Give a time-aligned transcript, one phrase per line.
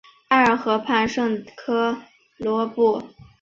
[0.29, 1.95] 埃尔河畔圣科
[2.39, 3.03] 隆布。